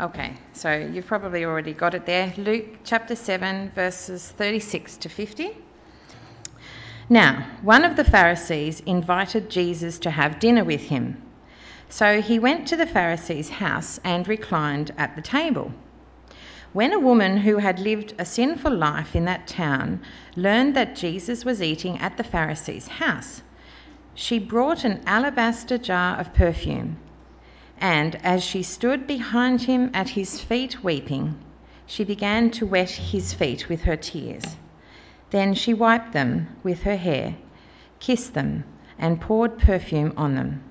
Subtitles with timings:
[0.00, 2.34] Okay, so you've probably already got it there.
[2.36, 5.56] Luke chapter 7, verses 36 to 50.
[7.08, 11.22] Now, one of the Pharisees invited Jesus to have dinner with him.
[11.88, 15.72] So he went to the Pharisee's house and reclined at the table.
[16.72, 20.00] When a woman who had lived a sinful life in that town
[20.34, 23.42] learned that Jesus was eating at the Pharisee's house,
[24.12, 26.96] she brought an alabaster jar of perfume
[27.84, 31.36] and as she stood behind him at his feet weeping,
[31.84, 34.56] she began to wet his feet with her tears.
[35.28, 37.34] Then she wiped them with her hair,
[38.00, 38.64] kissed them,
[38.98, 40.62] and poured perfume on them.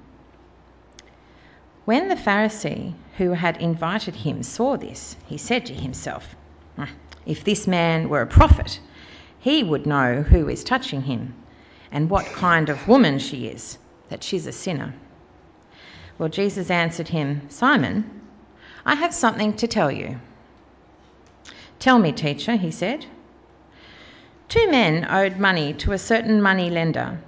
[1.85, 6.35] When the Pharisee who had invited him saw this, he said to himself,
[6.77, 6.85] hmm,
[7.27, 8.79] If this man were a prophet,
[9.37, 11.35] he would know who is touching him
[11.91, 13.77] and what kind of woman she is,
[14.09, 14.95] that she's a sinner.
[16.17, 18.21] Well, Jesus answered him, Simon,
[18.85, 20.19] I have something to tell you.
[21.79, 23.05] Tell me, teacher, he said.
[24.47, 27.19] Two men owed money to a certain money lender.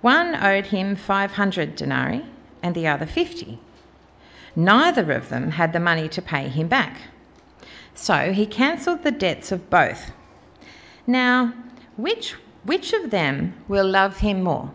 [0.00, 2.24] One owed him 500 denarii
[2.62, 3.60] and the other 50.
[4.56, 6.98] Neither of them had the money to pay him back.
[7.94, 10.12] So he cancelled the debts of both.
[11.06, 11.52] Now,
[11.96, 14.70] which, which of them will love him more?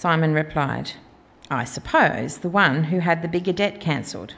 [0.00, 0.92] Simon replied,
[1.50, 4.32] I suppose the one who had the bigger debt cancelled.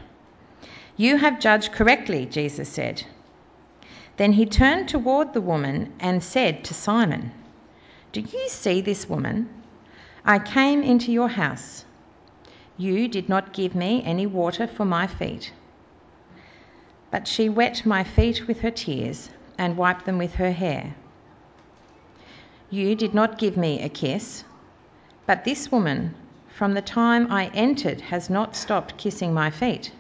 [0.97, 3.05] You have judged correctly, Jesus said.
[4.17, 7.31] Then he turned toward the woman and said to Simon,
[8.11, 9.49] Do you see this woman?
[10.25, 11.85] I came into your house.
[12.77, 15.53] You did not give me any water for my feet,
[17.13, 20.97] but she wet my feet with her tears and wiped them with her hair.
[22.69, 24.43] You did not give me a kiss
[25.27, 26.15] but this woman,
[26.49, 29.93] from the time I entered, has not stopped kissing my feet.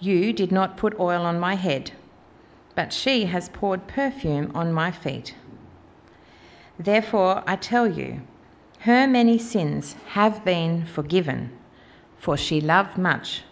[0.00, 1.92] You did not put oil on my head,
[2.74, 5.34] but she has poured perfume on my feet.
[6.78, 8.22] Therefore, I tell you,
[8.80, 11.50] her many sins have been forgiven,
[12.16, 13.42] for she loved much.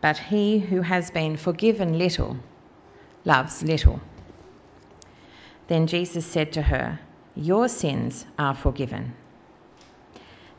[0.00, 2.38] But he who has been forgiven little
[3.26, 4.00] loves little.
[5.68, 7.00] Then Jesus said to her,
[7.36, 9.14] your sins are forgiven.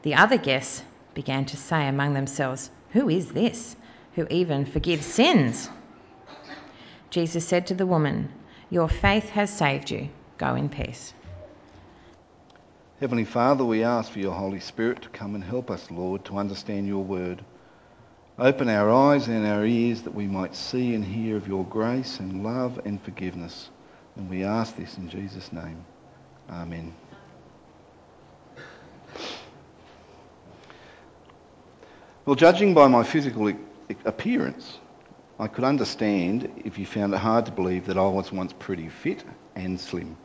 [0.04, 0.84] The other guests
[1.16, 3.76] began to say among themselves, Who is this
[4.14, 5.70] who even forgives sins?
[7.10, 8.30] Jesus said to the woman,
[8.70, 10.10] Your faith has saved you.
[10.38, 11.14] Go in peace.
[13.00, 16.38] Heavenly Father, we ask for your Holy Spirit to come and help us, Lord, to
[16.38, 17.44] understand your word.
[18.38, 22.20] Open our eyes and our ears that we might see and hear of your grace
[22.20, 23.72] and love and forgiveness.
[24.16, 25.84] And we ask this in Jesus' name.
[26.50, 26.94] Amen.
[32.26, 33.54] Well, judging by my physical
[34.06, 34.80] appearance,
[35.40, 38.90] I could understand if you found it hard to believe that I was once pretty
[38.90, 39.24] fit
[39.56, 40.18] and slim.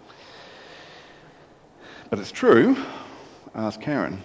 [2.10, 2.76] But it's true,
[3.54, 4.22] ask Karen.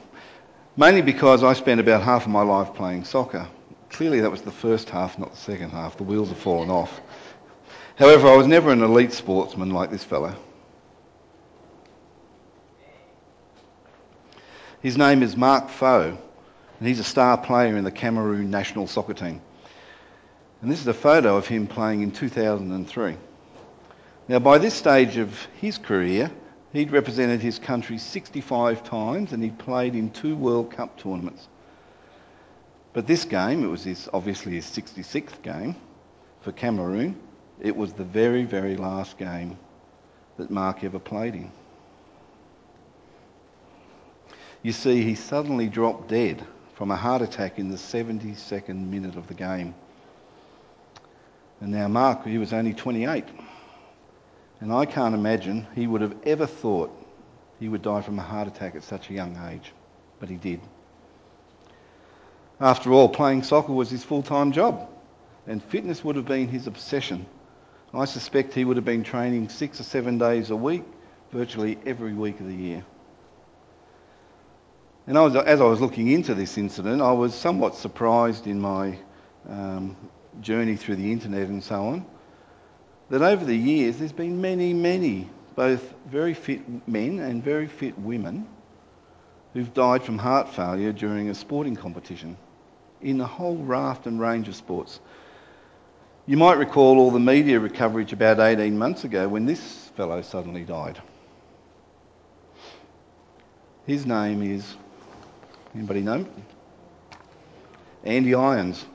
[0.76, 3.48] Mainly because I spent about half of my life playing soccer.
[3.90, 5.98] Clearly, that was the first half, not the second half.
[5.98, 7.02] The wheels have fallen off.
[7.96, 10.36] However, I was never an elite sportsman like this fellow.
[14.88, 16.18] His name is Marc Foé,
[16.80, 19.42] and he's a star player in the Cameroon national soccer team.
[20.62, 23.18] And this is a photo of him playing in 2003.
[24.30, 26.32] Now, by this stage of his career,
[26.72, 31.46] he'd represented his country 65 times and he'd played in two World Cup tournaments.
[32.94, 35.76] But this game, it was his, obviously his 66th game
[36.40, 37.18] for Cameroon.
[37.60, 39.58] It was the very, very last game
[40.38, 41.52] that Marc ever played in.
[44.68, 49.26] You see, he suddenly dropped dead from a heart attack in the 72nd minute of
[49.28, 49.74] the game.
[51.62, 53.24] And now Marc, he was only 28.
[54.60, 56.92] And I can't imagine he would have ever thought
[57.62, 59.72] he would die from a heart attack at such a young age.
[60.20, 60.60] But he did.
[62.60, 64.90] After all, playing soccer was his full time job,
[65.48, 67.26] and fitness would have been his obsession.
[67.94, 70.84] I suspect he would have been training six or seven days a week,
[71.32, 72.84] virtually every week of the year.
[75.08, 78.60] And I was, as I was looking into this incident, I was somewhat surprised in
[78.60, 78.98] my
[79.48, 79.96] um,
[80.42, 82.06] journey through the internet and so on
[83.10, 87.98] that over the years there's been many, many, both very fit men and very fit
[87.98, 88.46] women
[89.54, 92.36] who've died from heart failure during a sporting competition
[93.02, 95.00] in a whole raft and range of sports.
[96.26, 100.66] You might recall all the media coverage about 18 months ago when this fellow suddenly
[100.66, 101.02] died.
[103.86, 104.76] His name is
[105.76, 106.26] Anybody know?
[108.04, 108.86] Andy Irons.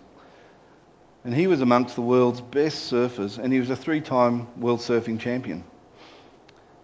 [1.25, 4.81] And he was amongst the world's best surfers, and he was a three time world
[4.81, 5.65] surfing champion.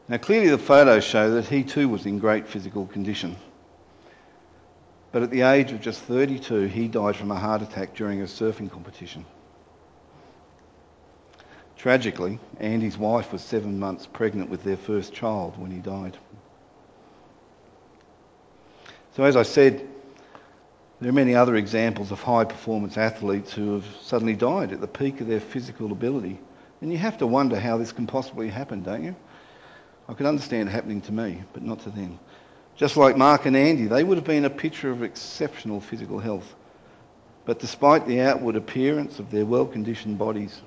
[0.08, 3.36] Now, clearly, the photos show that he too was in great physical condition.
[5.10, 8.24] But at the age of just 32, he died from a heart attack during a
[8.24, 9.24] surfing competition.
[11.76, 16.16] Tragically, Andy's wife was seven months pregnant with their first child when he died.
[19.18, 19.84] So, as I said,
[21.00, 24.86] there are many other examples of high performance athletes who have suddenly died at the
[24.86, 26.38] peak of their physical ability.
[26.80, 29.16] And you have to wonder how this can possibly happen, don't you?
[30.08, 32.20] I can understand it happening to me, but not to them.
[32.76, 36.54] Just like Marc and Andy, they would have been a picture of exceptional physical health.
[37.44, 40.62] But despite the outward appearance of their well conditioned bodies,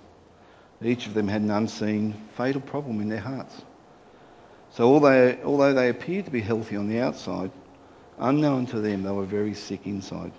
[0.81, 3.61] each of them had an unseen fatal problem in their hearts.
[4.71, 7.51] So although, although they appeared to be healthy on the outside,
[8.21, 10.31] Unknown to them, they were very sick inside.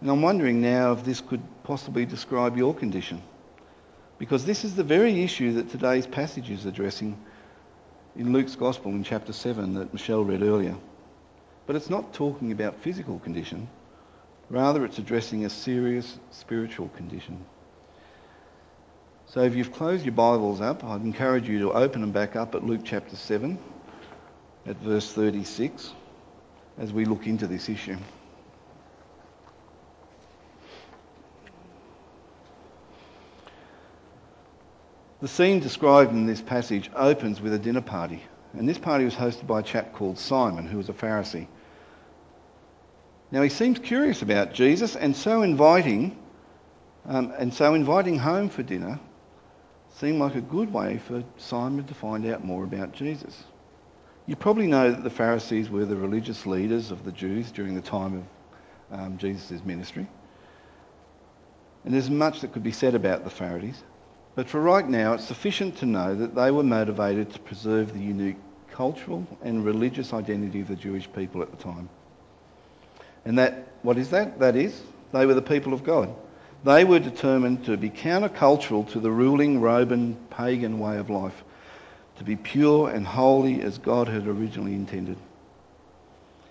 [0.00, 3.20] And I'm wondering now if this could possibly describe your condition.
[4.16, 7.18] Because this is the very issue that today's passage is addressing
[8.14, 10.76] in Luke's Gospel in chapter 7 that Michelle read earlier.
[11.66, 13.68] But it's not talking about physical condition,
[14.50, 17.44] rather, it's addressing a serious spiritual condition.
[19.26, 22.54] So if you've closed your Bibles up, I'd encourage you to open them back up
[22.54, 23.58] at Luke chapter 7
[24.68, 25.92] at verse 36
[26.76, 27.96] as we look into this issue.
[35.20, 38.22] The scene described in this passage opens with a dinner party,
[38.52, 41.48] and this party was hosted by a chap called Simon, who was a Pharisee.
[43.32, 46.16] Now he seems curious about Jesus, and so inviting,
[47.04, 49.00] um, and so inviting home for dinner
[49.96, 53.42] seemed like a good way for Simon to find out more about Jesus.
[54.28, 57.80] You probably know that the Pharisees were the religious leaders of the Jews during the
[57.80, 58.26] time
[58.92, 60.06] of um, Jesus' ministry.
[61.86, 63.82] And there's much that could be said about the Pharisees.
[64.34, 68.00] But for right now, it's sufficient to know that they were motivated to preserve the
[68.00, 68.36] unique
[68.70, 71.88] cultural and religious identity of the Jewish people at the time.
[73.24, 74.38] And that, what is that?
[74.40, 76.14] That is, they were the people of God.
[76.64, 81.44] They were determined to be countercultural to the ruling Roman pagan way of life
[82.18, 85.16] to be pure and holy as God had originally intended.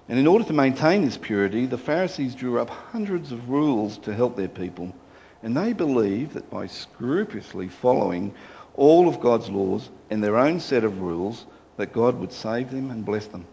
[0.09, 4.15] And in order to maintain this purity, the Pharisees drew up hundreds of rules to
[4.15, 4.95] help their people.
[5.43, 8.33] And they believed that by scrupulously following
[8.75, 12.89] all of God's laws and their own set of rules, that God would save them
[12.89, 13.45] and bless them.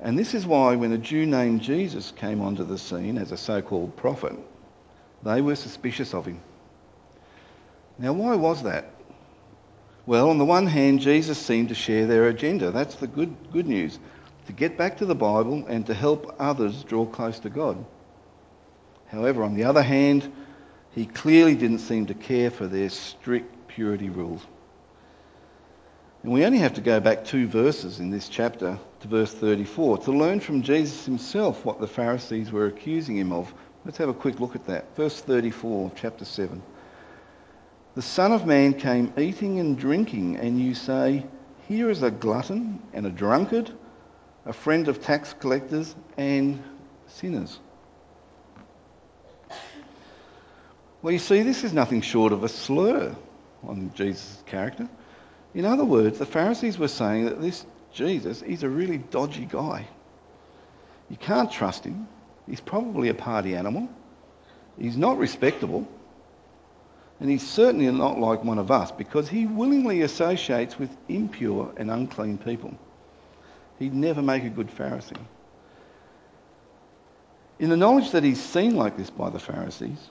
[0.00, 3.36] And this is why when a Jew named Jesus came onto the scene as a
[3.36, 4.34] so-called prophet,
[5.24, 6.40] they were suspicious of him.
[7.98, 8.92] Now, why was that?
[10.08, 12.70] Well, on the one hand, Jesus seemed to share their agenda.
[12.70, 13.98] That's the good, good news
[14.46, 17.84] to get back to the Bible and to help others draw close to God.
[19.08, 20.32] However, on the other hand,
[20.92, 24.40] he clearly didn't seem to care for their strict purity rules.
[26.22, 29.98] And we only have to go back two verses in this chapter to verse 34
[29.98, 33.52] to learn from Jesus himself what the Pharisees were accusing him of.
[33.84, 34.96] Let's have a quick look at that.
[34.96, 36.62] Verse 34 chapter 7.
[37.98, 41.26] The Son of Man came eating and drinking, and you say,
[41.66, 43.72] Here is a glutton and a drunkard,
[44.46, 46.62] a friend of tax collectors and
[47.08, 47.58] sinners.
[51.02, 53.16] Well, you see, this is nothing short of a slur
[53.66, 54.88] on Jesus' character.
[55.52, 59.88] In other words, the Pharisees were saying that this Jesus is a really dodgy guy.
[61.10, 62.06] You can't trust him.
[62.46, 63.88] He's probably a party animal.
[64.78, 65.88] He's not respectable.
[67.20, 71.90] And he's certainly not like one of us because he willingly associates with impure and
[71.90, 72.74] unclean people.
[73.78, 75.18] He'd never make a good Pharisee.
[77.58, 80.10] In the knowledge that he's seen like this by the Pharisees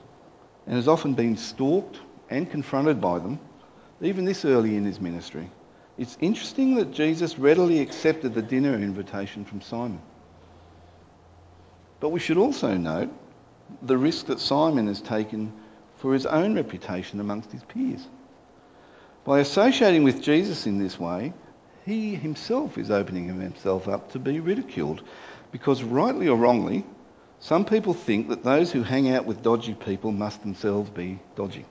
[0.66, 1.98] and has often been stalked
[2.28, 3.40] and confronted by them,
[4.02, 5.50] even this early in his ministry,
[5.96, 10.00] it's interesting that Jesus readily accepted the dinner invitation from Simon.
[12.00, 13.10] But we should also note
[13.82, 15.52] the risk that Simon has taken
[15.98, 18.06] for his own reputation amongst his peers.
[19.24, 21.32] By associating with Jesus in this way,
[21.84, 25.02] he himself is opening himself up to be ridiculed.
[25.50, 26.84] Because, rightly or wrongly,
[27.40, 31.64] some people think that those who hang out with dodgy people must themselves be dodgy.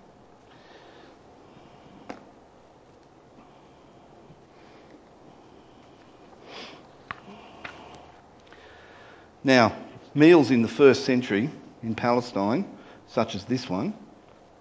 [9.43, 9.75] Now,
[10.13, 11.49] meals in the first century
[11.81, 12.67] in Palestine,
[13.07, 13.93] such as this one,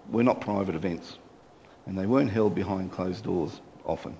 [0.09, 1.17] were not private events,
[1.85, 4.15] and they weren't held behind closed doors often.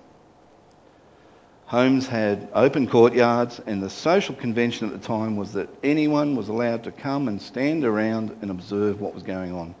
[1.66, 6.48] Homes had open courtyards, and the social convention at the time was that anyone was
[6.48, 9.74] allowed to come and stand around and observe what was going on.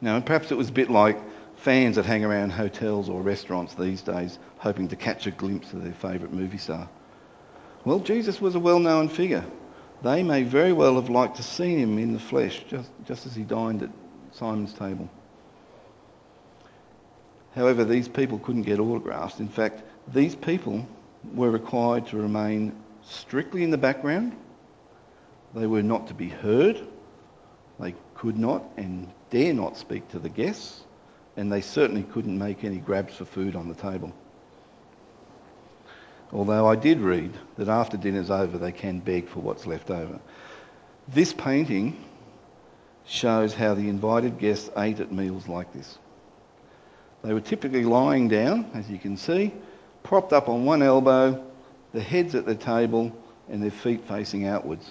[0.00, 1.20] Now, perhaps it was a bit like
[1.56, 5.84] fans that hang around hotels or restaurants these days, hoping to catch a glimpse of
[5.84, 6.88] their favourite movie star.
[7.84, 9.44] Well, Jesus was a well known figure.
[10.02, 13.36] They may very well have liked to see him in the flesh, just, just as
[13.36, 13.90] he dined at
[14.32, 15.08] Simon's table.
[17.54, 19.40] However, these people couldn't get autographs.
[19.40, 20.86] In fact, these people
[21.34, 24.36] were required to remain strictly in the background.
[25.54, 26.80] They were not to be heard.
[27.78, 30.84] They could not and dare not speak to the guests.
[31.36, 34.12] And they certainly couldn't make any grabs for food on the table.
[36.32, 40.18] Although I did read that after dinner's over, they can beg for what's left over.
[41.08, 42.02] This painting
[43.06, 45.98] shows how the invited guests ate at meals like this.
[47.22, 49.52] They were typically lying down, as you can see,
[50.02, 51.44] propped up on one elbow,
[51.92, 53.12] the heads at the table,
[53.48, 54.90] and their feet facing outwards.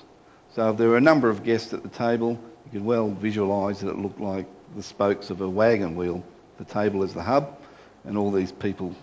[0.55, 3.79] So if there were a number of guests at the table, you could well visualise
[3.81, 6.23] that it looked like the spokes of a wagon wheel.
[6.57, 7.57] The table is the hub,
[8.05, 8.95] and all these people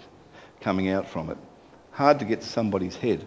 [0.61, 1.39] coming out from it.
[1.93, 3.27] Hard to get to somebody's head.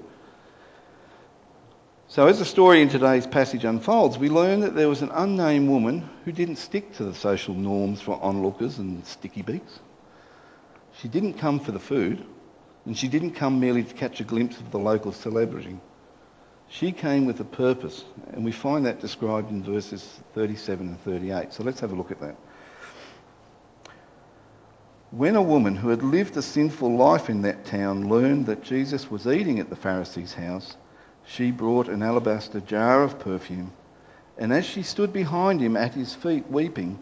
[2.11, 5.69] So, as the story in today's passage unfolds, we learn that there was an unnamed
[5.69, 9.79] woman who didn't stick to the social norms for onlookers and sticky beaks.
[10.99, 12.21] She didn't come for the food,
[12.85, 15.77] and she didn't come merely to catch a glimpse of the local celebrity.
[16.67, 18.03] She came with a purpose,
[18.33, 21.53] and we find that described in verses 37 and 38.
[21.53, 22.35] So let's have a look at that.
[25.11, 29.09] When a woman who had lived a sinful life in that town learned that Jesus
[29.09, 30.75] was eating at the Pharisee's house,
[31.35, 33.71] she brought an alabaster jar of perfume,
[34.37, 36.99] and as she stood behind him at his feet weeping,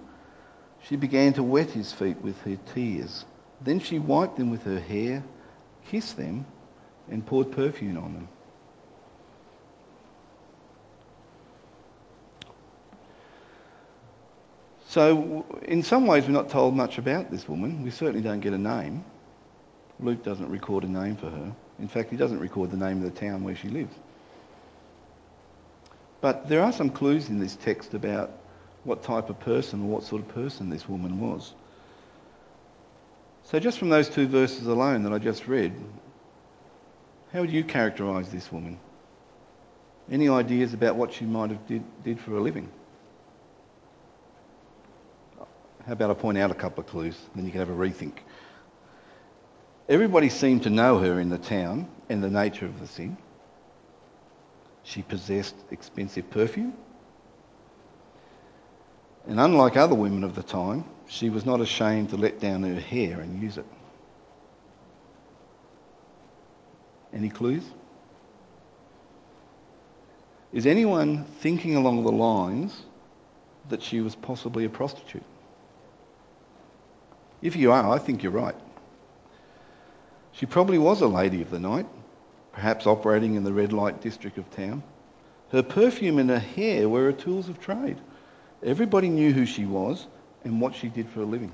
[0.84, 3.26] she began to wet his feet with her tears.
[3.62, 5.24] Then she wiped them with her hair
[5.90, 6.46] kissed them,
[7.10, 8.28] and poured perfume on them.
[14.88, 17.84] So, in some ways, we're not told much about this woman.
[17.84, 19.04] We certainly don't get a name.
[20.00, 21.56] Luke doesn't record a name for her.
[21.80, 23.94] In fact, he doesn't record the name of the town where she lives.
[26.22, 28.32] But there are some clues in this text about
[28.84, 31.54] what type of person or what sort of person this woman was.
[33.44, 35.74] So, just from those two verses alone that I just read,
[37.34, 38.80] how would you characterise this woman?
[40.12, 42.70] Any ideas about what she might have did, did for a living?
[45.86, 48.18] How about I point out a couple of clues, then you can have a rethink.
[49.88, 53.18] Everybody seemed to know her in the town and the nature of the sin.
[54.90, 56.74] She possessed expensive perfume.
[59.28, 62.80] And unlike other women of the time, she was not ashamed to let down her
[62.80, 63.68] hair and use it.
[67.14, 67.64] Any clues?
[70.52, 72.82] Is anyone thinking along the lines
[73.70, 75.24] that she was possibly a prostitute?
[77.44, 78.56] If you are, I think you're right.
[80.32, 81.86] She probably was a lady of the night,
[82.52, 84.84] perhaps operating in the red light district of town.
[85.52, 87.98] Her perfume and her hair were her tools of trade.
[88.64, 90.08] Everybody knew who she was
[90.44, 91.52] and what she did for a living.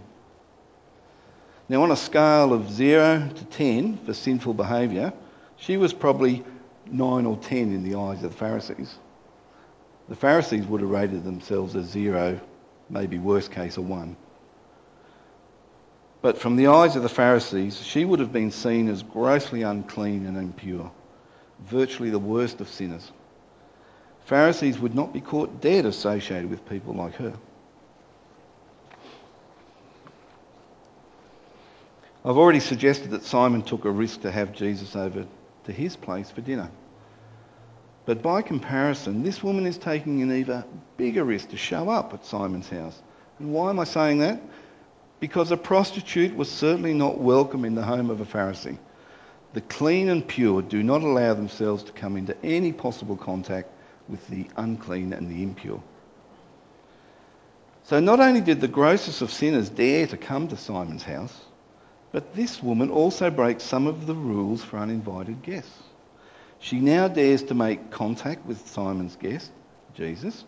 [1.67, 5.13] Now, on a scale of 0 to 10 for sinful behaviour,
[5.57, 6.43] she was probably
[6.87, 8.95] 9 or 10 in the eyes of the Pharisees.
[10.07, 12.39] The Pharisees would have rated themselves as 0,
[12.89, 14.15] maybe worst case a 1.
[16.25, 20.25] But from the eyes of the Pharisees, she would have been seen as grossly unclean
[20.25, 20.91] and impure,
[21.67, 23.11] virtually the worst of sinners.
[24.25, 27.35] Pharisees would not be caught dead associated with people like her.
[32.25, 35.27] I've already suggested that Simon took a risk to have Jesus over
[35.65, 36.71] to his place for dinner.
[38.07, 40.63] But by comparison, this woman is taking an even
[40.97, 42.99] bigger risk to show up at Simon's house.
[43.37, 44.41] And why am I saying that?
[45.25, 48.77] Because a prostitute was certainly not welcome in the home of a Pharisee.
[49.53, 53.71] The clean and pure do not allow themselves to come into any possible contact
[54.07, 55.81] with the unclean and the impure.
[57.85, 61.35] So not only did the grossest of sinners dare to come to Simon's house,
[62.11, 65.81] but this woman also breaks some of the rules for uninvited guests.
[66.59, 69.51] She now dares to make contact with Simon's guest,
[69.95, 70.43] Jesus.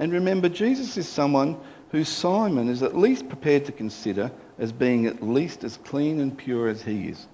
[0.00, 1.60] And remember, Jesus is someone
[1.92, 6.36] who Simon is at least prepared to consider as being at least as clean and
[6.36, 7.26] pure as he is.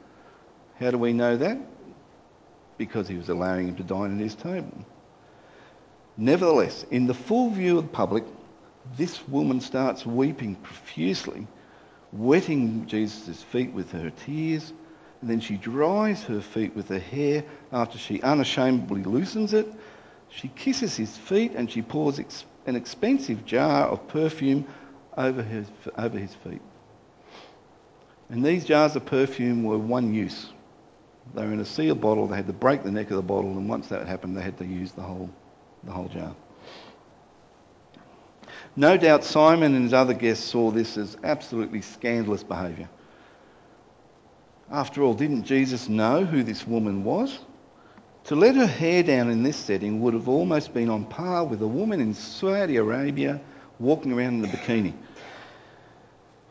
[0.78, 1.58] How do we know that?
[2.76, 4.84] Because he was allowing him to dine at his table.
[6.16, 8.24] Nevertheless, in the full view of the public,
[8.96, 11.46] this woman starts weeping profusely
[12.12, 14.72] wetting Jesus' feet with her tears,
[15.20, 19.66] And then she dries her feet with her hair after she unashamedly loosens it.
[20.30, 24.66] She kisses his feet and she pours ex- an expensive jar of perfume
[25.16, 26.60] over his, over his feet.
[28.28, 30.50] And these jars of perfume were one use.
[31.34, 32.26] They were in a sealed bottle.
[32.26, 34.58] They had to break the neck of the bottle, and once that happened, they had
[34.58, 35.30] to use the whole,
[35.84, 36.34] the whole jar.
[38.76, 42.88] No doubt Simon and his other guests saw this as absolutely scandalous behaviour.
[44.70, 47.38] After all, didn't Jesus know who this woman was?
[48.28, 51.62] To let her hair down in this setting would have almost been on par with
[51.62, 53.40] a woman in Saudi Arabia
[53.78, 54.92] walking around in a bikini.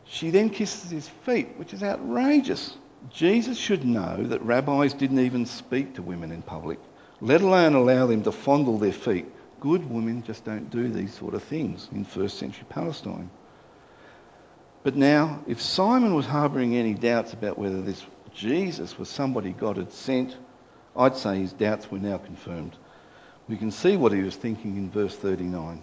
[0.03, 2.75] She then kisses his feet, which is outrageous.
[3.11, 6.79] Jesus should know that rabbis didn't even speak to women in public,
[7.21, 9.27] let alone allow them to fondle their feet.
[9.59, 13.29] Good women just don't do these sort of things in first century Palestine.
[14.81, 18.03] But now, if Simon was harbouring any doubts about whether this
[18.33, 20.37] Jesus was somebody God had sent,
[20.97, 22.75] I'd say his doubts were now confirmed.
[23.47, 25.81] We can see what he was thinking in verse 39.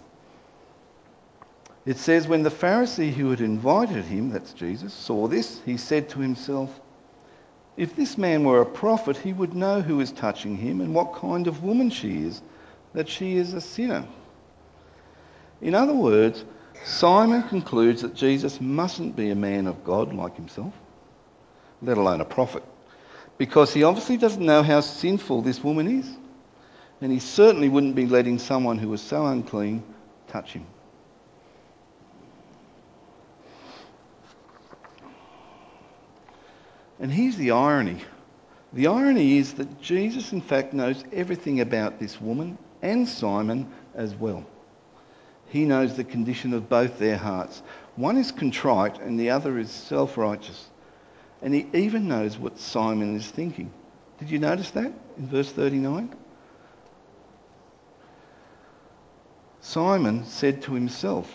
[1.85, 6.09] It says, When the Pharisee who had invited him, that's Jesus, saw this, he said
[6.09, 6.79] to himself,
[7.77, 11.13] If this man were a prophet, he would know who is touching him and what
[11.13, 12.41] kind of woman she is,
[12.93, 14.05] that she is a sinner.
[15.61, 16.43] In other words,
[16.83, 20.73] Simon concludes that Jesus mustn't be a man of God like himself,
[21.81, 22.63] let alone a prophet,
[23.37, 26.09] because he obviously doesn't know how sinful this woman is.
[27.01, 29.83] And he certainly wouldn't be letting someone who was so unclean
[30.27, 30.65] touch him.
[36.99, 38.01] And here's the irony.
[38.71, 44.15] The irony is that Jesus, in fact, knows everything about this woman and Simon as
[44.15, 44.45] well.
[45.47, 47.61] He knows the condition of both their hearts.
[47.95, 50.69] One is contrite and the other is self righteous.
[51.41, 53.71] And he even knows what Simon is thinking.
[54.19, 56.15] Did you notice that in verse 39?
[59.61, 61.31] Simon said to himself,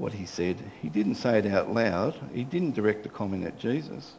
[0.00, 0.56] what he said.
[0.80, 2.18] He didn't say it out loud.
[2.32, 4.12] He didn't direct the comment at Jesus.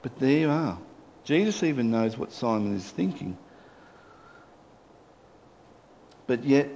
[0.00, 0.78] But there you are.
[1.24, 3.36] Jesus even knows what Simon is thinking.
[6.26, 6.68] But yet,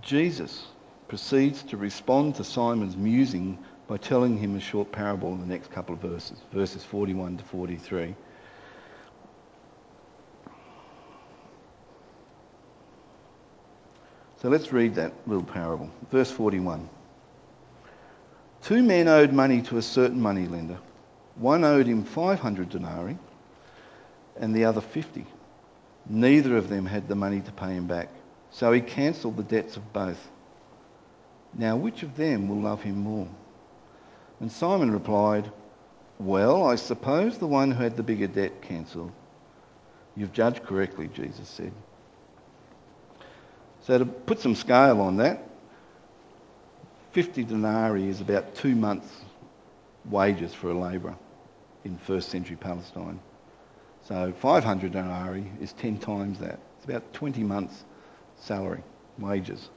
[0.00, 0.66] Jesus
[1.08, 5.70] proceeds to respond to Simon's musing by telling him a short parable in the next
[5.70, 8.14] couple of verses, verses 41 to 43.
[14.40, 15.90] So let's read that little parable.
[16.10, 16.88] Verse 41.
[18.62, 20.78] Two men owed money to a certain money lender.
[21.36, 23.18] One owed him 500 denarii
[24.36, 25.26] and the other 50.
[26.08, 28.08] Neither of them had the money to pay him back.
[28.50, 30.30] So he cancelled the debts of both.
[31.54, 33.28] Now, which of them will love him more?
[34.44, 35.50] And Simon replied,
[36.18, 39.10] Well, I suppose the one who had the bigger debt cancelled.
[40.14, 41.72] You've judged correctly, Jesus said.
[43.84, 45.48] So to put some scale on that,
[47.12, 49.10] 50 denarii is about two months'
[50.04, 51.16] wages for a labourer
[51.86, 53.20] in first century Palestine.
[54.02, 56.58] So 500 denarii is 10 times that.
[56.76, 57.82] It's about 20 months'
[58.40, 58.82] salary,
[59.18, 59.70] wages.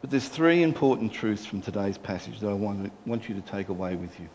[0.00, 3.68] But there's three important truths from today's passage that I want, want you to take
[3.68, 4.28] away with you.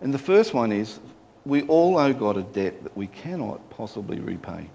[0.00, 0.98] And the first one is
[1.44, 4.68] we all owe God a debt that we cannot possibly repay.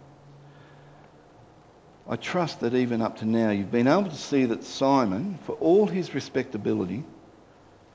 [2.08, 5.54] I trust that even up to now you've been able to see that Simon, for
[5.54, 7.04] all his respectability,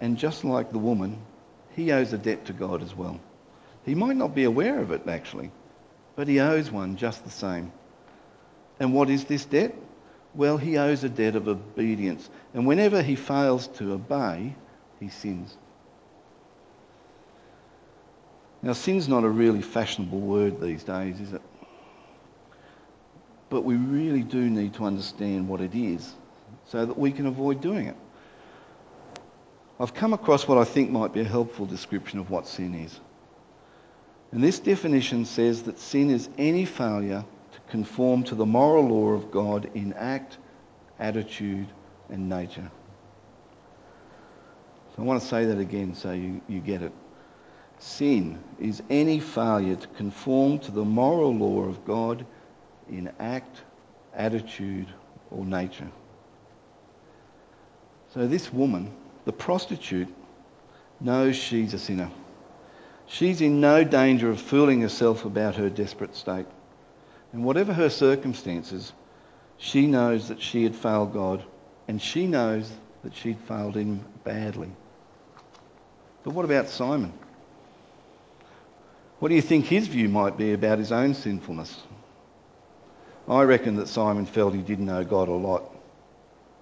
[0.00, 1.18] and just like the woman,
[1.74, 3.18] he owes a debt to God as well.
[3.84, 5.50] He might not be aware of it actually,
[6.14, 7.72] but he owes one just the same.
[8.78, 9.74] And what is this debt?
[10.36, 12.28] Well, he owes a debt of obedience.
[12.52, 14.54] And whenever he fails to obey,
[15.00, 15.56] he sins.
[18.62, 21.42] Now, sin's not a really fashionable word these days, is it?
[23.48, 26.14] But we really do need to understand what it is
[26.66, 27.96] so that we can avoid doing it.
[29.78, 32.98] I've come across what I think might be a helpful description of what sin is.
[34.32, 37.24] And this definition says that sin is any failure
[37.76, 40.38] conform to the moral law of God in act,
[40.98, 41.68] attitude,
[42.08, 42.70] and nature.
[44.94, 46.92] So I want to say that again so you, you get it.
[47.78, 52.24] Sin is any failure to conform to the moral law of God
[52.88, 53.60] in act,
[54.14, 54.88] attitude,
[55.30, 55.90] or nature.
[58.14, 58.90] So this woman,
[59.26, 60.08] the prostitute,
[60.98, 62.10] knows she's a sinner.
[63.06, 66.46] She's in no danger of fooling herself about her desperate state.
[67.32, 68.92] And whatever her circumstances,
[69.58, 71.44] she knows that she had failed God,
[71.88, 72.70] and she knows
[73.02, 74.70] that she'd failed him badly.
[76.24, 77.12] But what about Simon?
[79.18, 81.82] What do you think his view might be about his own sinfulness?
[83.28, 85.64] I reckon that Simon felt he didn't know God a lot,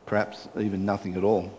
[0.06, 1.50] perhaps even nothing at all.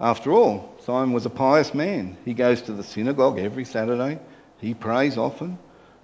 [0.00, 2.16] After all, Simon was a pious man.
[2.24, 4.18] He goes to the synagogue every Saturday,
[4.58, 5.58] he prays often,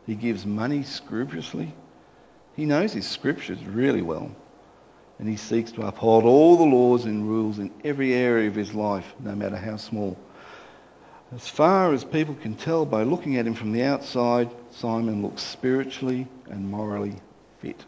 [0.07, 1.73] he gives money scrupulously,
[2.57, 4.31] he knows his scriptures really well,
[5.19, 8.75] and he seeks to uphold all the laws and rules in every area of his
[8.75, 10.17] life, no matter how small.
[11.33, 15.43] As far as people can tell by looking at him from the outside, Simon looks
[15.43, 17.15] spiritually and morally
[17.61, 17.85] fit.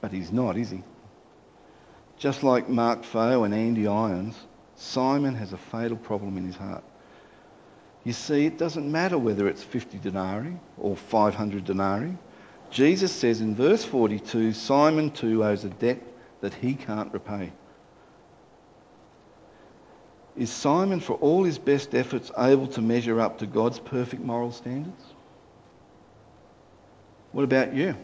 [0.00, 0.82] But he's not, is he?
[2.18, 4.36] Just like Marc Foé and Andy Irons,
[4.76, 6.84] Simon has a fatal problem in his heart.
[8.04, 12.16] You see, it doesn't matter whether it's 50 denarii or 500 denarii.
[12.70, 16.02] Jesus says in verse 42 Simon too owes a debt
[16.40, 17.52] that he can't repay.
[20.36, 24.50] Is Simon, for all his best efforts, able to measure up to God's perfect moral
[24.50, 25.02] standards?
[27.30, 27.96] What about you?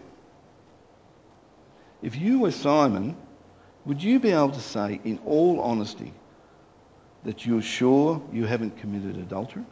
[2.02, 3.16] If you were Simon,
[3.84, 6.12] would you be able to say, in all honesty,
[7.24, 9.64] that you're sure you haven't committed adultery?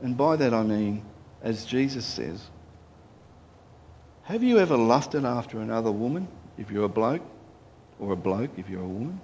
[0.00, 1.04] And by that I mean,
[1.42, 2.40] as Jesus says,
[4.22, 7.22] have you ever lusted after another woman if you're a bloke,
[7.98, 9.20] or a bloke if you're a woman?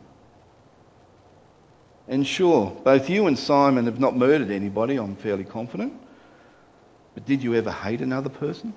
[2.08, 5.92] And sure, both you and Simon have not murdered anybody, I'm fairly confident.
[7.14, 8.74] But did you ever hate another person?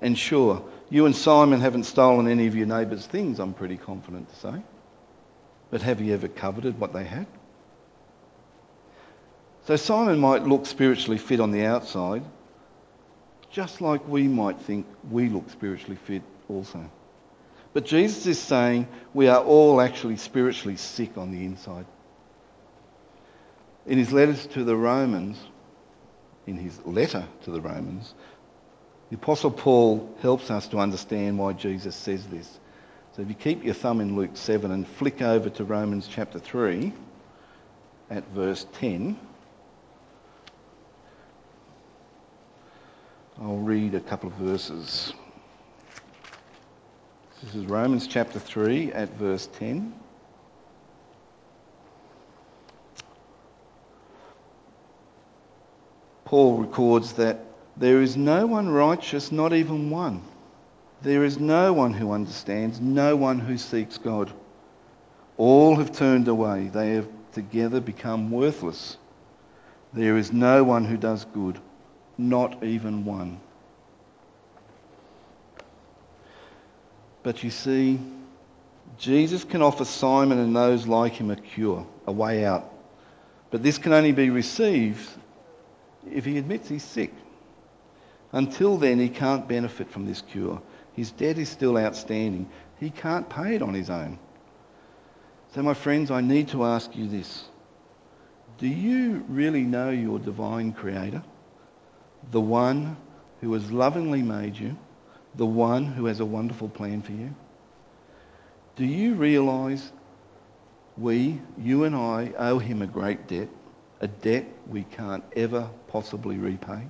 [0.00, 4.28] And sure, you and Simon haven't stolen any of your neighbour's things, I'm pretty confident
[4.28, 4.62] to say.
[5.70, 7.26] But have you ever coveted what they had?
[9.66, 12.22] So Simon might look spiritually fit on the outside,
[13.50, 16.88] just like we might think we look spiritually fit also.
[17.72, 21.84] But Jesus is saying we are all actually spiritually sick on the inside.
[23.86, 25.36] In his letters to the Romans,
[26.46, 28.14] in his letter to the Romans,
[29.10, 32.48] the Apostle Paul helps us to understand why Jesus says this.
[33.16, 36.38] So if you keep your thumb in Luke 7 and flick over to Romans chapter
[36.38, 36.92] 3
[38.10, 39.18] at verse 10,
[43.38, 45.12] I'll read a couple of verses.
[47.42, 49.92] This is Romans chapter 3 at verse 10.
[56.24, 57.40] Paul records that
[57.76, 60.22] there is no one righteous, not even one.
[61.02, 64.32] There is no one who understands, no one who seeks God.
[65.36, 66.70] All have turned away.
[66.72, 68.96] They have together become worthless.
[69.92, 71.60] There is no one who does good,
[72.18, 73.40] not even one.
[77.22, 77.98] But you see,
[78.98, 82.72] Jesus can offer Simon and those like him a cure, a way out.
[83.50, 85.08] But this can only be received
[86.10, 87.12] if he admits he's sick.
[88.32, 90.60] Until then, he can't benefit from this cure.
[90.94, 92.48] His debt is still outstanding.
[92.78, 94.18] He can't pay it on his own.
[95.54, 97.44] So, my friends, I need to ask you this
[98.58, 101.22] Do you really know your divine Creator?
[102.30, 102.96] The one
[103.40, 104.76] who has lovingly made you
[105.36, 107.34] the one who has a wonderful plan for you?
[108.76, 109.92] Do you realise
[110.96, 113.48] we, you and I, owe him a great debt,
[114.00, 116.86] a debt we can't ever possibly repay?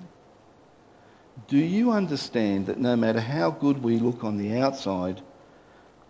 [1.48, 5.20] Do you understand that no matter how good we look on the outside,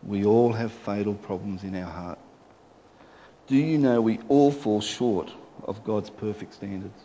[0.02, 2.18] we all have fatal problems in our heart?
[3.46, 5.30] Do you know we all fall short
[5.64, 7.00] of God's perfect standards?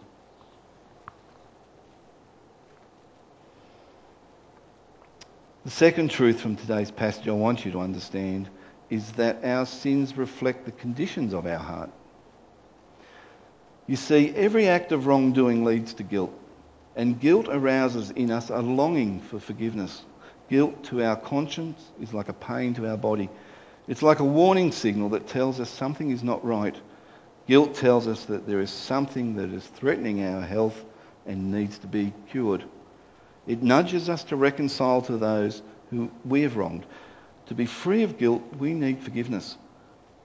[5.63, 8.49] The second truth from today's passage I want you to understand
[8.89, 11.91] is that our sins reflect the conditions of our heart.
[13.85, 16.33] You see, every act of wrongdoing leads to guilt,
[16.95, 20.01] and guilt arouses in us a longing for forgiveness.
[20.49, 23.29] Guilt to our conscience is like a pain to our body.
[23.87, 26.75] It's like a warning signal that tells us something is not right.
[27.47, 30.83] Guilt tells us that there is something that is threatening our health
[31.27, 32.63] and needs to be cured.
[33.47, 36.85] It nudges us to reconcile to those who we have wronged.
[37.47, 39.57] To be free of guilt, we need forgiveness.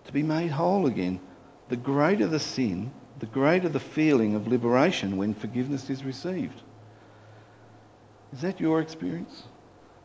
[0.05, 1.21] To be made whole again,
[1.69, 6.63] the greater the sin, the greater the feeling of liberation when forgiveness is received.
[8.33, 9.45] Is that your experience?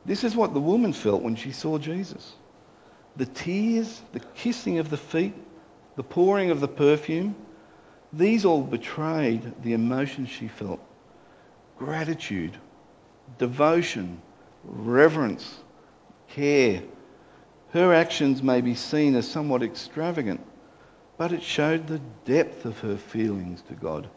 [0.05, 2.33] This is what the woman felt when she saw Jesus.
[3.17, 5.35] The tears, the kissing of the feet,
[5.95, 7.35] the pouring of the perfume,
[8.13, 10.79] these all betrayed the emotion she felt
[11.77, 12.55] gratitude,
[13.37, 14.21] devotion,
[14.63, 15.59] reverence,
[16.29, 16.83] care.
[17.71, 20.41] Her actions may be seen as somewhat extravagant,
[21.17, 24.09] but it showed the depth of her feelings to God.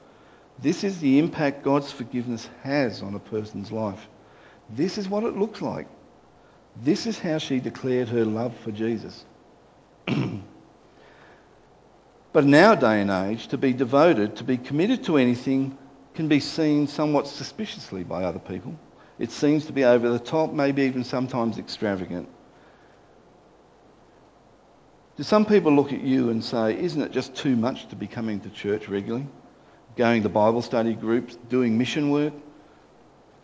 [0.60, 4.08] This is the impact God's forgiveness has on a person's life.
[4.70, 5.88] This is what it looks like.
[6.82, 9.24] This is how she declared her love for Jesus.
[10.06, 10.14] but
[12.44, 15.76] in our day and age, to be devoted, to be committed to anything,
[16.14, 18.74] can be seen somewhat suspiciously by other people.
[19.18, 22.28] It seems to be over the top, maybe even sometimes extravagant.
[25.16, 28.08] Do some people look at you and say, isn't it just too much to be
[28.08, 29.28] coming to church regularly,
[29.96, 32.32] going to Bible study groups, doing mission work,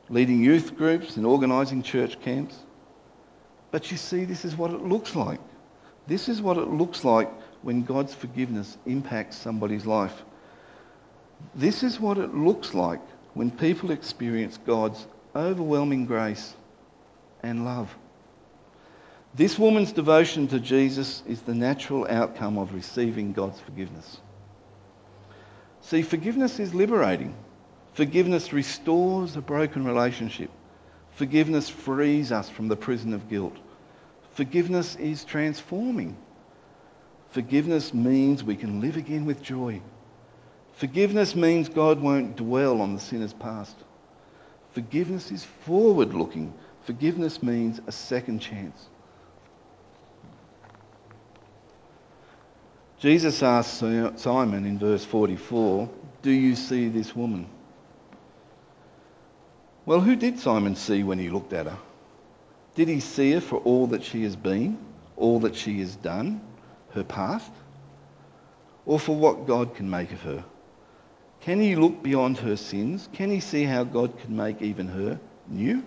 [0.09, 2.56] leading youth groups and organising church camps?
[3.70, 5.38] But you see, this is what it looks like.
[6.09, 7.30] This is what it looks like
[7.62, 10.24] when God's forgiveness impacts somebody's life.
[11.54, 13.00] This is what it looks like
[13.35, 16.54] when people experience God's overwhelming grace
[17.42, 17.94] and love.
[19.34, 24.18] This woman's devotion to Jesus is the natural outcome of receiving God's forgiveness.
[25.82, 27.34] See, forgiveness is liberating.
[27.94, 30.50] Forgiveness restores a broken relationship.
[31.12, 33.56] Forgiveness frees us from the prison of guilt.
[34.32, 36.16] Forgiveness is transforming.
[37.30, 39.80] Forgiveness means we can live again with joy.
[40.74, 43.76] Forgiveness means God won't dwell on the sinner's past.
[44.72, 46.54] Forgiveness is forward looking.
[46.85, 48.88] Forgiveness means a second chance.
[52.98, 55.88] Jesus asked Simon in verse 44,
[56.22, 57.48] Do you see this woman?
[59.87, 61.78] Well, who did Simon see when he looked at her?
[62.74, 64.78] Did he see her for all that she has been,
[65.16, 66.42] all that she has done,
[66.90, 67.50] her past?
[68.85, 70.44] Or for what God can make of her?
[71.40, 73.09] Can he look beyond her sins?
[73.12, 75.83] Can he see how God can make even her new?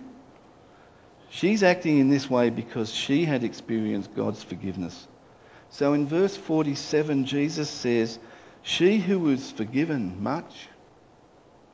[1.30, 5.06] She's acting in this way because she had experienced God's forgiveness.
[5.70, 8.18] So in verse 47, Jesus says,
[8.62, 10.68] She who is forgiven much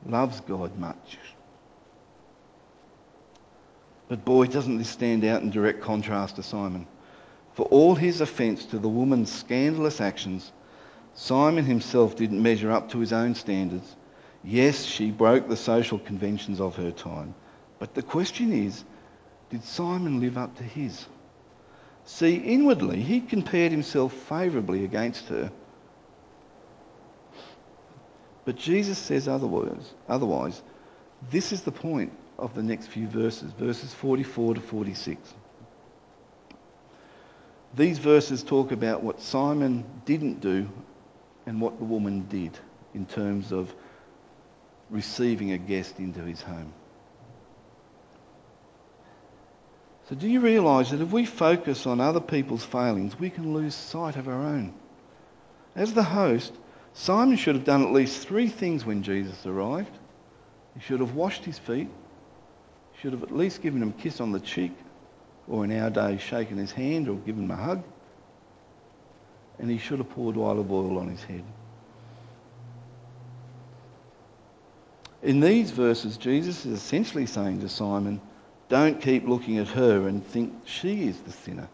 [0.05, 1.17] loves God much.
[4.07, 6.87] But boy, doesn't this stand out in direct contrast to Simon.
[7.53, 10.51] For all his offence to the woman's scandalous actions,
[11.13, 13.95] Simon himself didn't measure up to his own standards.
[14.43, 17.35] Yes, she broke the social conventions of her time.
[17.79, 18.83] But the question is,
[19.49, 21.05] did Simon live up to his?
[22.05, 25.51] See, inwardly, he compared himself favourably against her.
[28.45, 29.93] But Jesus says otherwise.
[30.09, 30.61] Otherwise,
[31.29, 35.33] this is the point of the next few verses, verses 44 to 46.
[37.75, 40.67] These verses talk about what Simon didn't do
[41.45, 42.57] and what the woman did
[42.93, 43.73] in terms of
[44.89, 46.73] receiving a guest into his home.
[50.09, 53.73] So, do you realise that if we focus on other people's failings, we can lose
[53.73, 54.73] sight of our own?
[55.73, 56.53] As the host,
[56.93, 59.97] Simon should have done at least three things when Jesus arrived.
[60.73, 61.89] He should have washed his feet,
[62.99, 64.73] should have at least given him a kiss on the cheek,
[65.47, 67.83] or in our day, shaken his hand or given him a hug,
[69.61, 71.43] and he should have poured olive oil on his head.
[75.21, 78.19] In these verses, Jesus is essentially saying to Simon,
[78.69, 81.69] don't keep looking at her and think she is the sinner.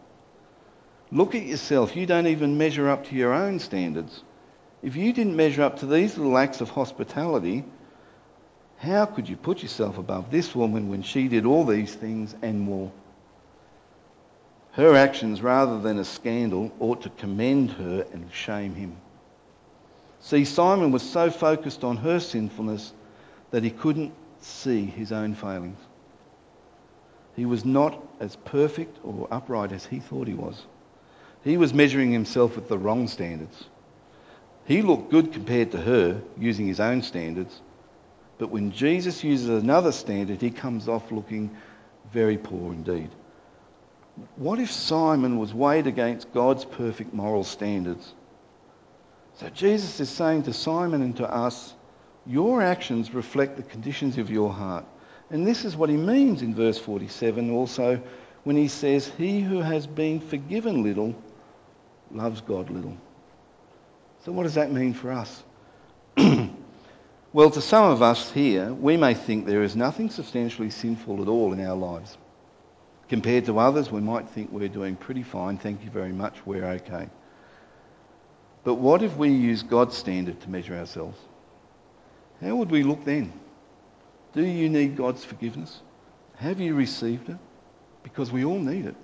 [1.10, 1.96] Look at yourself.
[1.96, 4.22] You don't even measure up to your own standards.
[4.82, 7.64] If you didn't measure up to these little acts of hospitality,
[8.76, 12.60] how could you put yourself above this woman when she did all these things and
[12.60, 12.92] more?
[14.78, 18.96] Her actions, rather than a scandal, ought to commend her and shame him.
[20.20, 22.92] See, Simon was so focused on her sinfulness
[23.50, 25.80] that he couldn't see his own failings.
[27.34, 30.62] He was not as perfect or upright as he thought he was.
[31.42, 33.64] He was measuring himself with the wrong standards.
[34.64, 37.62] He looked good compared to her, using his own standards.
[38.38, 41.50] But when Jesus uses another standard, he comes off looking
[42.12, 43.10] very poor indeed.
[44.36, 48.14] What if Simon was weighed against God's perfect moral standards?
[49.34, 51.74] So Jesus is saying to Simon and to us,
[52.26, 54.84] your actions reflect the conditions of your heart.
[55.30, 58.02] And this is what he means in verse 47 also
[58.44, 61.14] when he says, He who has been forgiven little
[62.10, 62.96] loves God little.
[64.24, 65.42] So, what does that mean for us?
[67.32, 71.28] well, to some of us here, we may think there is nothing substantially sinful at
[71.28, 72.16] all in our lives.
[73.08, 76.64] Compared to others, we might think we're doing pretty fine, thank you very much, we're
[76.64, 77.08] okay.
[78.64, 81.18] But what if we use God's standard to measure ourselves?
[82.42, 83.32] How would we look then?
[84.34, 85.80] Do you need God's forgiveness?
[86.36, 87.38] Have you received it?
[88.02, 88.94] Because we all need it.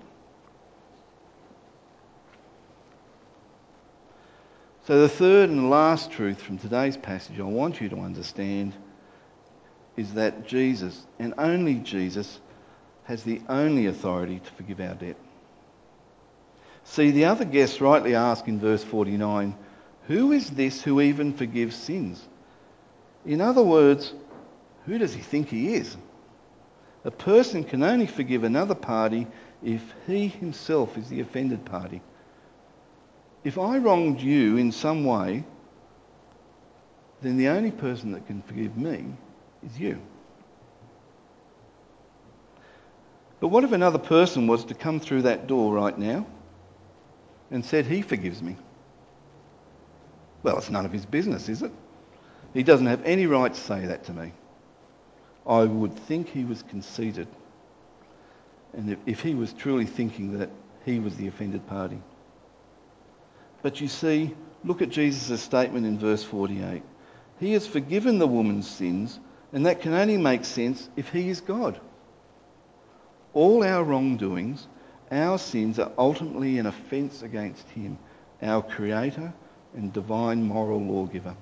[4.86, 8.74] So, the third and last truth from today's passage I want you to understand
[9.96, 12.38] is that Jesus, and only Jesus,
[13.04, 15.16] has the only authority to forgive our debt.
[16.84, 19.54] See, the other guests rightly ask in verse 49
[20.06, 22.22] Who is this who even forgives sins?
[23.24, 24.12] In other words,
[24.86, 25.96] who does he think he is?
[27.04, 29.26] A person can only forgive another party
[29.62, 32.02] if he himself is the offended party.
[33.44, 35.44] If I wronged you in some way,
[37.20, 39.06] then the only person that can forgive me
[39.64, 40.00] is you.
[43.40, 46.26] But what if another person was to come through that door right now
[47.50, 48.56] and said he forgives me?
[50.42, 51.72] Well, it's none of his business, is it?
[52.52, 54.32] He doesn't have any right to say that to me.
[55.46, 57.28] I would think he was conceited.
[58.72, 60.50] And if, if he was truly thinking that
[60.84, 62.00] he was the offended party.
[63.62, 66.82] But you see, look at Jesus' statement in verse 48.
[67.40, 69.18] He has forgiven the woman's sins,
[69.52, 71.80] and that can only make sense if he is God.
[73.34, 74.66] All our wrongdoings,
[75.10, 77.98] our sins, are ultimately an offence against him,
[78.40, 79.32] our Creator
[79.74, 81.36] and divine moral lawgiver.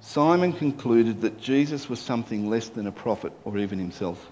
[0.00, 4.30] Simon concluded that Jesus was something less than a prophet or even himself.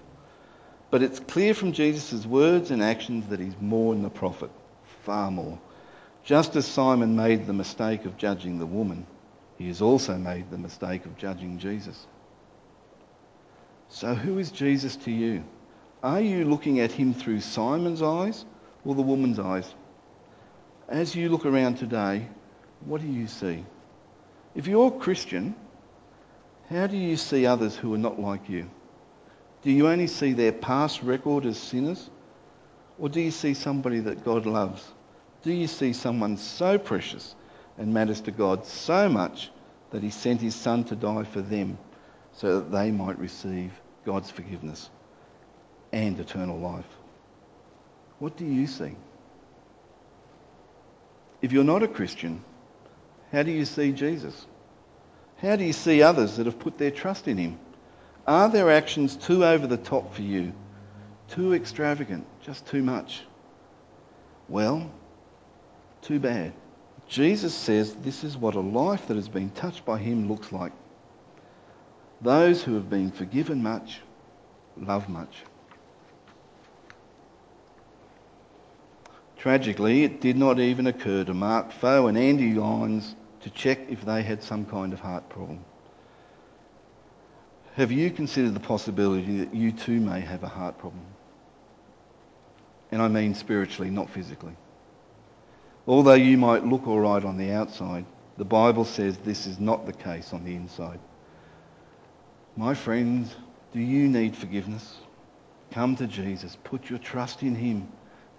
[0.89, 4.51] But it's clear from Jesus' words and actions that he's more than a prophet,
[5.03, 5.59] far more.
[6.23, 9.05] Just as Simon made the mistake of judging the woman,
[9.57, 12.05] he has also made the mistake of judging Jesus.
[13.89, 15.43] So, who is Jesus to you?
[16.03, 18.45] Are you looking at him through Simon's eyes
[18.85, 19.73] or the woman's eyes?
[20.87, 22.27] As you look around today,
[22.85, 23.65] what do you see?
[24.53, 25.55] If you're Christian,
[26.69, 28.69] how do you see others who are not like you?
[29.63, 32.11] Do you only see their past record as sinners?
[32.99, 34.87] Or do you see somebody that God loves?
[35.41, 37.35] Do you see someone so precious
[37.77, 39.49] and matters to God so much
[39.89, 41.79] that he sent his son to die for them
[42.33, 43.71] so that they might receive
[44.05, 44.91] God's forgiveness
[45.91, 46.87] and eternal life?
[48.19, 48.95] What do you see?
[51.41, 52.43] If you're not a Christian,
[53.31, 54.45] how do you see Jesus?
[55.37, 57.59] How do you see others that have put their trust in him?
[58.25, 60.53] Are their actions too over the top for you?
[61.29, 62.25] Too extravagant?
[62.41, 63.21] Just too much?
[64.49, 64.91] Well,
[66.01, 66.53] too bad.
[67.07, 70.73] Jesus says this is what a life that has been touched by him looks like.
[72.21, 74.01] Those who have been forgiven much
[74.75, 75.43] love much.
[79.37, 84.03] Tragically, it did not even occur to Marc Foé and Andy Lyons to check if
[84.03, 85.63] they had some kind of heart problem.
[87.75, 91.05] Have you considered the possibility that you too may have a heart problem?
[92.91, 94.55] And I mean spiritually, not physically.
[95.85, 98.05] Although you might look all right on the outside,
[98.37, 100.99] the Bible says this is not the case on the inside.
[102.55, 103.35] My friends,
[103.71, 104.97] do you need forgiveness?
[105.71, 106.57] Come to Jesus.
[106.63, 107.87] Put your trust in him.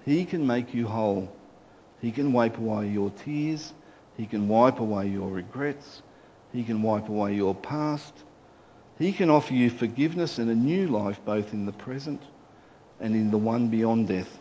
[0.08, 1.30] He can make you whole.
[2.00, 3.74] He can wipe away your tears.
[4.16, 6.00] He can wipe away your regrets.
[6.50, 8.14] He can wipe away your past.
[8.98, 12.22] He can offer you forgiveness and a new life both in the present
[12.98, 14.38] and in the one beyond death.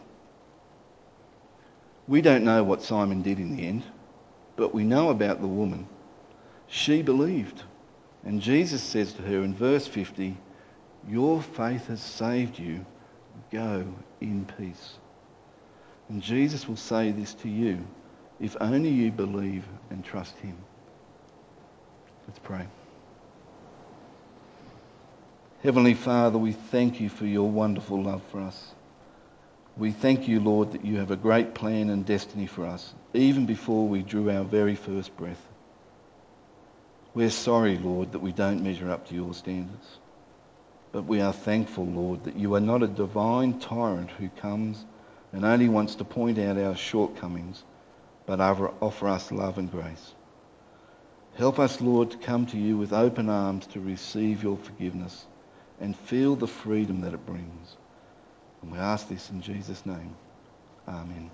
[2.07, 3.83] We don't know what Simon did in the end,
[4.55, 5.85] but we know about the woman.
[6.67, 7.61] She believed.
[8.23, 10.37] And Jesus says to her in verse 50,
[11.09, 12.85] Your faith has saved you.
[13.51, 13.85] Go
[14.21, 14.93] in peace.
[16.09, 17.85] And Jesus will say this to you
[18.39, 20.57] if only you believe and trust him.
[22.27, 22.67] Let's pray.
[25.63, 28.73] Heavenly Father, we thank you for your wonderful love for us.
[29.75, 33.45] We thank you, Lord, that you have a great plan and destiny for us, even
[33.45, 35.41] before we drew our very first breath.
[37.13, 39.97] We're sorry, Lord, that we don't measure up to your standards.
[40.91, 44.85] But we are thankful, Lord, that you are not a divine tyrant who comes
[45.33, 47.63] and only wants to point out our shortcomings,
[48.25, 50.13] but offer us love and grace.
[51.35, 55.25] Help us, Lord, to come to you with open arms to receive your forgiveness
[55.79, 57.77] and feel the freedom that it brings.
[58.61, 60.15] And we ask this in Jesus' name.
[60.87, 61.29] Amen.